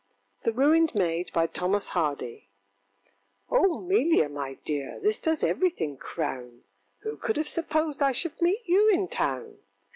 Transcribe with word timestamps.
THE 0.41 0.51
RUINED 0.51 0.95
MAID 0.95 1.27
ŌĆ£O 1.27 2.47
ŌĆÖMelia, 3.51 4.31
my 4.31 4.55
dear, 4.65 4.99
this 4.99 5.19
does 5.19 5.43
everything 5.43 5.95
crown! 5.95 6.63
Who 7.01 7.17
could 7.17 7.37
have 7.37 7.47
supposed 7.47 8.01
I 8.01 8.11
should 8.11 8.41
meet 8.41 8.63
you 8.65 8.89
in 8.89 9.07
Town? 9.09 9.59